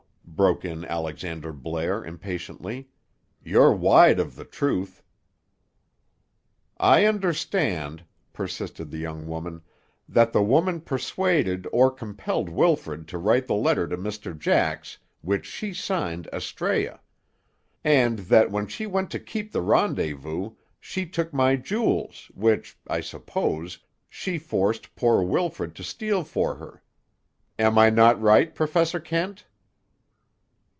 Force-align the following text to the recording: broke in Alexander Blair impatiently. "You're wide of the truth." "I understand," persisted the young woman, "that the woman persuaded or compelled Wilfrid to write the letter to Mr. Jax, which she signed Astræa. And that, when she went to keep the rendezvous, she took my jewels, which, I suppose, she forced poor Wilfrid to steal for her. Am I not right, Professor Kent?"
broke 0.25 0.65
in 0.65 0.83
Alexander 0.85 1.53
Blair 1.53 2.03
impatiently. 2.03 2.89
"You're 3.43 3.73
wide 3.73 4.19
of 4.19 4.35
the 4.35 4.45
truth." 4.45 5.03
"I 6.79 7.05
understand," 7.05 8.03
persisted 8.33 8.89
the 8.89 8.97
young 8.97 9.27
woman, 9.27 9.61
"that 10.09 10.33
the 10.33 10.41
woman 10.41 10.81
persuaded 10.81 11.67
or 11.71 11.91
compelled 11.91 12.49
Wilfrid 12.49 13.07
to 13.09 13.19
write 13.19 13.45
the 13.45 13.53
letter 13.53 13.87
to 13.89 13.97
Mr. 13.97 14.35
Jax, 14.35 14.97
which 15.21 15.45
she 15.45 15.75
signed 15.75 16.27
Astræa. 16.33 16.97
And 17.83 18.19
that, 18.19 18.49
when 18.49 18.65
she 18.65 18.87
went 18.87 19.11
to 19.11 19.19
keep 19.19 19.51
the 19.51 19.61
rendezvous, 19.61 20.53
she 20.79 21.05
took 21.05 21.31
my 21.33 21.55
jewels, 21.55 22.31
which, 22.33 22.79
I 22.87 23.01
suppose, 23.01 23.77
she 24.09 24.39
forced 24.39 24.95
poor 24.95 25.21
Wilfrid 25.21 25.75
to 25.75 25.83
steal 25.83 26.23
for 26.23 26.55
her. 26.55 26.81
Am 27.59 27.77
I 27.77 27.91
not 27.91 28.19
right, 28.19 28.55
Professor 28.55 28.99
Kent?" 28.99 29.45